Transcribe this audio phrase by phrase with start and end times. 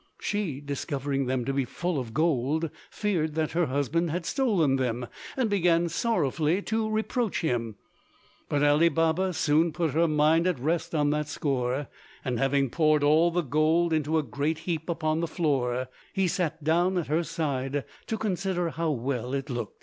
[0.19, 5.05] She, discovering them to be full of gold, feared that her husband had stolen them,
[5.37, 7.75] and began sorrowfully to reproach him;
[8.49, 11.85] but Ali Baba soon put her mind at rest on that score,
[12.25, 16.63] and having poured all the gold into a great heap upon the floor he sat
[16.63, 19.77] down at her side to consider how well it looked.